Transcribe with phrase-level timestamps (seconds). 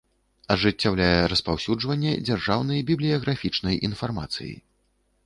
[0.53, 4.53] Ажыццяўляе распаўсюджванне дзяржаўнай бiблiяграфiчнай iнфармацыi.